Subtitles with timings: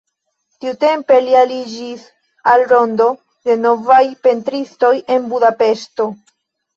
[0.63, 2.07] Tiutempe li aliĝis
[2.53, 3.07] al rondo
[3.49, 6.09] de novaj pentristoj en Budapeŝto.